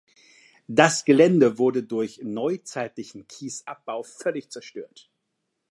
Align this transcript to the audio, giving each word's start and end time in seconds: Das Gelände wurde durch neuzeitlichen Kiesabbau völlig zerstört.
Das 0.67 1.05
Gelände 1.05 1.59
wurde 1.59 1.83
durch 1.83 2.21
neuzeitlichen 2.23 3.27
Kiesabbau 3.27 4.01
völlig 4.01 4.49
zerstört. 4.49 5.11